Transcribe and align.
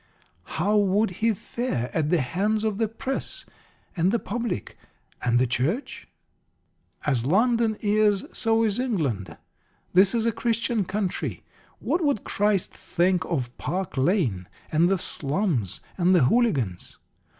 How 0.57 0.77
would 0.77 1.11
he 1.21 1.31
fare 1.31 1.91
at 1.93 2.09
the 2.09 2.21
hands 2.21 2.63
of 2.63 2.79
the 2.79 2.87
Press, 2.87 3.45
and 3.95 4.11
the 4.11 4.17
Public 4.17 4.75
and 5.21 5.37
the 5.37 5.45
Church? 5.45 6.07
As 7.05 7.27
London 7.27 7.77
is, 7.81 8.25
so 8.33 8.63
is 8.63 8.79
England. 8.79 9.37
This 9.93 10.15
is 10.15 10.25
a 10.25 10.31
Christian 10.31 10.85
country. 10.85 11.43
What 11.77 12.03
would 12.03 12.23
Christ 12.23 12.71
think 12.73 13.23
of 13.25 13.55
Park 13.59 13.95
Lane, 13.95 14.47
and 14.71 14.89
the 14.89 14.97
slums, 14.97 15.81
and 15.99 16.15
the 16.15 16.23
hooligans? 16.23 16.97